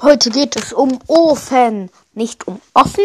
Heute 0.00 0.30
geht 0.30 0.54
es 0.54 0.72
um 0.72 1.00
Ofen. 1.08 1.90
Nicht 2.14 2.46
um 2.46 2.60
offen, 2.72 3.02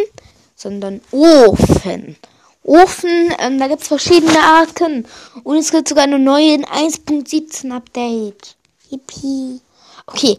sondern 0.56 1.02
Ofen. 1.10 2.18
Ofen, 2.64 3.34
ähm, 3.40 3.58
da 3.58 3.68
gibt 3.68 3.82
es 3.82 3.88
verschiedene 3.88 4.40
Arten. 4.40 5.08
Und 5.44 5.58
es 5.58 5.72
gibt 5.72 5.90
sogar 5.90 6.04
eine 6.04 6.20
neue 6.20 6.54
in 6.54 6.66
1.17 6.66 7.72
Update. 7.72 8.56
Yippie. 8.92 9.60
Okay. 10.06 10.38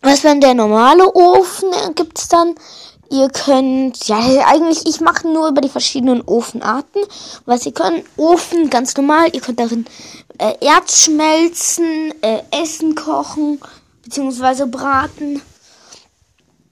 Was 0.00 0.24
wenn 0.24 0.40
der 0.40 0.54
normale 0.54 1.14
Ofen 1.14 1.70
äh, 1.74 1.92
gibt 1.92 2.18
es 2.18 2.28
dann? 2.28 2.54
Ihr 3.10 3.28
könnt, 3.28 4.08
ja, 4.08 4.18
eigentlich, 4.46 4.86
ich 4.86 5.00
mache 5.02 5.28
nur 5.28 5.48
über 5.48 5.60
die 5.60 5.68
verschiedenen 5.68 6.22
Ofenarten. 6.22 7.02
Was 7.44 7.66
ihr 7.66 7.72
könnt, 7.72 8.02
Ofen 8.16 8.70
ganz 8.70 8.96
normal. 8.96 9.28
Ihr 9.34 9.42
könnt 9.42 9.60
darin 9.60 9.84
äh, 10.38 10.54
Erz 10.64 11.02
schmelzen, 11.02 12.14
äh, 12.22 12.40
Essen 12.50 12.94
kochen, 12.94 13.60
beziehungsweise 14.02 14.66
braten. 14.66 15.42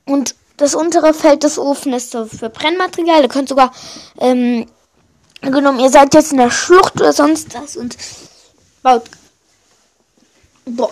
Und 0.07 0.35
das 0.57 0.75
untere 0.75 1.15
Feld 1.15 1.43
des 1.43 1.59
Ofens 1.59 1.97
ist 1.97 2.11
so 2.13 2.27
für 2.27 2.51
Brennmaterial. 2.51 3.23
Ihr 3.23 3.29
könnt 3.29 3.49
sogar, 3.49 3.73
ähm, 4.19 4.67
genommen, 5.41 5.81
ihr 5.81 5.91
seid 5.91 6.15
jetzt 6.15 6.33
in 6.33 6.39
der 6.39 6.51
Schlucht 6.51 6.95
oder 6.97 7.13
sonst 7.13 7.55
was 7.55 7.77
und 7.77 7.97
baut, 8.83 9.05
boah, 10.65 10.91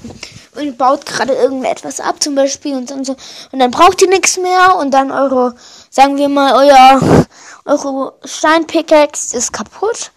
und 0.56 0.78
baut 0.78 1.06
gerade 1.06 1.34
irgendetwas 1.34 2.00
ab, 2.00 2.22
zum 2.22 2.34
Beispiel 2.34 2.76
und 2.76 2.90
dann 2.90 3.04
so, 3.04 3.16
und 3.52 3.58
dann 3.58 3.70
braucht 3.70 4.00
ihr 4.02 4.08
nichts 4.08 4.38
mehr 4.38 4.76
und 4.76 4.92
dann 4.92 5.10
eure, 5.10 5.54
sagen 5.90 6.16
wir 6.16 6.28
mal, 6.28 6.54
euer, 6.54 7.26
eure 7.64 8.14
Steinpickaxe 8.24 9.36
ist 9.36 9.52
kaputt, 9.52 10.12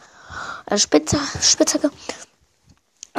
äh, 0.68 0.78
Spitze, 0.78 1.20
Spitzhacke 1.42 1.92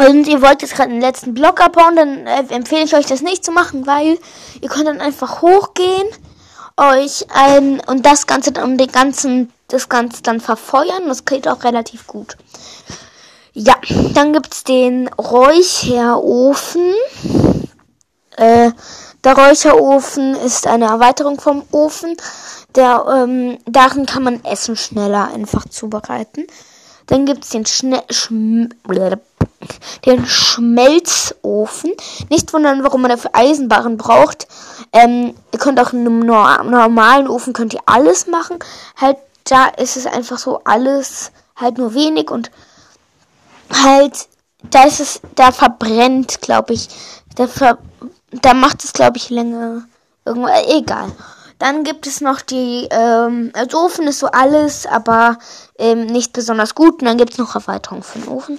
und 0.09 0.27
ihr 0.27 0.43
wollt 0.43 0.63
jetzt 0.63 0.75
gerade 0.75 0.91
den 0.91 1.01
letzten 1.01 1.35
Block 1.35 1.61
abbauen, 1.61 1.97
dann 1.97 2.27
äh, 2.27 2.45
empfehle 2.51 2.85
ich 2.85 2.95
euch 2.95 3.07
das 3.07 3.23
nicht 3.23 3.45
zu 3.45 3.53
machen, 3.53 3.87
weil 3.87 4.19
ihr 4.61 4.69
könnt 4.69 4.87
dann 4.87 5.01
einfach 5.01 5.43
hochgehen, 5.43 6.09
euch 6.77 7.27
ein 7.33 7.81
und 7.81 8.05
das 8.05 8.27
Ganze 8.27 8.53
dann 8.53 8.65
um 8.65 8.79
den 8.79 8.91
ganzen, 8.91 9.53
das 9.69 9.89
Ganze 9.89 10.23
dann 10.23 10.41
verfeuern. 10.41 11.07
Das 11.07 11.25
geht 11.25 11.49
auch 11.49 11.65
relativ 11.65 12.07
gut. 12.07 12.37
Ja, 13.53 13.75
dann 14.15 14.33
gibt's 14.33 14.65
den 14.65 15.09
Räucherofen. 15.09 16.93
Äh, 18.37 18.73
der 19.23 19.39
Räucherofen 19.39 20.35
ist 20.35 20.67
eine 20.67 20.87
Erweiterung 20.87 21.41
vom 21.41 21.63
Ofen. 21.71 22.17
Der, 22.75 23.05
ähm, 23.09 23.59
darin 23.65 24.07
kann 24.07 24.25
man 24.25 24.45
Essen 24.45 24.77
schneller 24.77 25.31
einfach 25.33 25.69
zubereiten. 25.69 26.49
Dann 27.07 27.27
gibt's 27.27 27.51
den 27.51 27.65
Schne 27.65 28.03
Schm 28.11 28.71
den 30.05 30.27
Schmelzofen. 30.27 31.93
Nicht 32.31 32.53
wundern, 32.53 32.83
warum 32.85 33.03
man 33.03 33.11
dafür 33.11 33.31
Eisenbarren 33.35 33.97
braucht. 33.97 34.47
Ähm, 34.93 35.35
ihr 35.53 35.59
könnt 35.59 35.81
auch 35.81 35.93
in 35.93 36.01
einem 36.01 36.21
normalen 36.21 37.29
Ofen 37.29 37.53
könnt 37.53 37.75
ihr 37.75 37.83
alles 37.87 38.27
machen. 38.27 38.59
Halt, 38.97 39.19
da 39.45 39.67
ist 39.67 39.97
es 39.97 40.07
einfach 40.07 40.39
so 40.39 40.61
alles 40.65 41.33
halt 41.57 41.79
nur 41.79 41.95
wenig 41.95 42.31
und 42.31 42.51
halt, 43.73 44.29
da 44.63 44.85
ist 44.85 45.01
es, 45.01 45.21
da 45.35 45.53
verbrennt, 45.53 46.41
glaube 46.41 46.75
ich. 46.75 46.89
Da, 47.37 47.47
ver, 47.47 47.79
da 48.31 48.55
macht 48.55 48.85
es, 48.85 48.93
glaube 48.93 49.17
ich, 49.17 49.31
länger. 49.31 49.83
Irgendwo, 50.25 50.49
äh, 50.49 50.79
egal. 50.79 51.11
Dann 51.59 51.85
gibt 51.85 52.07
es 52.07 52.21
noch 52.21 52.41
die, 52.41 52.89
ähm, 52.91 53.51
also 53.55 53.85
Ofen 53.85 54.07
ist 54.07 54.19
so 54.19 54.27
alles, 54.27 54.87
aber 54.87 55.39
ähm, 55.79 56.07
nicht 56.07 56.33
besonders 56.33 56.75
gut. 56.75 57.01
Und 57.01 57.07
dann 57.07 57.19
gibt 57.19 57.33
es 57.33 57.39
noch 57.39 57.55
Erweiterungen 57.55 58.03
für 58.03 58.19
den 58.19 58.29
Ofen. 58.29 58.59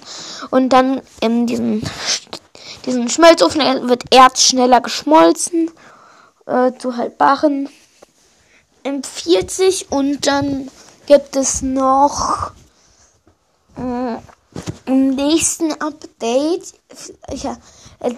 Und 0.50 0.70
dann 0.70 1.02
in 1.20 1.46
diesem 1.46 1.82
diesen 2.86 3.08
Schmelzofen 3.08 3.88
wird 3.88 4.14
Erz 4.14 4.42
schneller 4.42 4.80
geschmolzen 4.80 5.70
äh, 6.46 6.72
zu 6.78 6.96
haltbaren 6.96 7.68
M40 8.84 9.86
und 9.90 10.26
dann 10.26 10.70
gibt 11.06 11.34
es 11.34 11.62
noch 11.62 12.52
äh, 13.76 14.16
im 14.86 15.10
nächsten 15.10 15.72
Update 15.72 16.74
ja, 17.32 17.56
äh, 18.00 18.12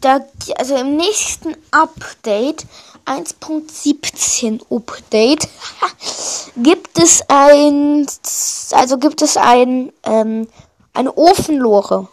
da, 0.00 0.20
also 0.56 0.76
im 0.76 0.96
nächsten 0.96 1.56
Update 1.72 2.64
1.17 3.06 4.60
Update 4.70 5.48
gibt 6.56 6.98
es 6.98 7.22
ein, 7.28 8.06
also 8.72 8.98
gibt 8.98 9.22
es 9.22 9.36
ein, 9.36 9.92
ähm, 10.02 10.48
eine 10.92 11.16
Ofenlore. 11.16 12.08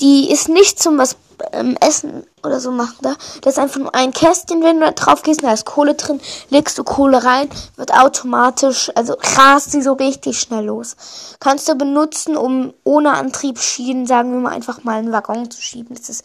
Die 0.00 0.30
ist 0.30 0.48
nicht 0.50 0.78
zum 0.78 0.98
was 0.98 1.16
ähm, 1.52 1.76
Essen 1.80 2.26
oder 2.44 2.60
so 2.60 2.70
machen 2.70 2.96
da. 3.02 3.14
Das 3.40 3.54
ist 3.54 3.58
einfach 3.58 3.80
nur 3.80 3.94
ein 3.94 4.12
Kästchen, 4.12 4.62
wenn 4.62 4.80
du 4.80 4.86
da 4.86 4.92
drauf 4.92 5.22
gehst, 5.22 5.42
da 5.42 5.52
ist 5.52 5.64
Kohle 5.64 5.94
drin, 5.94 6.20
legst 6.50 6.78
du 6.78 6.84
Kohle 6.84 7.24
rein, 7.24 7.48
wird 7.76 7.92
automatisch, 7.92 8.90
also 8.94 9.16
rast 9.36 9.72
sie 9.72 9.82
so 9.82 9.94
richtig 9.94 10.38
schnell 10.38 10.66
los. 10.66 10.96
Kannst 11.40 11.68
du 11.68 11.74
benutzen, 11.74 12.36
um 12.36 12.74
ohne 12.84 13.12
Antrieb 13.12 13.58
schieben, 13.58 14.06
sagen 14.06 14.32
wir 14.32 14.40
mal 14.40 14.52
einfach 14.52 14.84
mal 14.84 14.98
einen 14.98 15.12
Waggon 15.12 15.50
zu 15.50 15.60
schieben. 15.60 15.96
Das 15.96 16.08
ist 16.08 16.24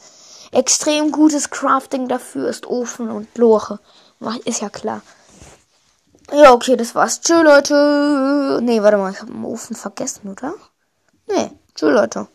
extrem 0.51 1.11
gutes 1.11 1.49
Crafting 1.49 2.07
dafür 2.07 2.47
ist 2.47 2.67
Ofen 2.67 3.09
und 3.09 3.37
Lore. 3.37 3.79
Ist 4.45 4.61
ja 4.61 4.69
klar. 4.69 5.01
Ja, 6.31 6.53
okay, 6.53 6.75
das 6.75 6.95
war's. 6.95 7.21
Tschö, 7.21 7.41
Leute. 7.41 8.59
Nee, 8.61 8.81
warte 8.81 8.97
mal, 8.97 9.11
ich 9.11 9.21
habe 9.21 9.31
den 9.31 9.43
Ofen 9.43 9.75
vergessen, 9.75 10.29
oder? 10.29 10.53
Nee, 11.27 11.51
tschö, 11.75 11.89
Leute. 11.89 12.27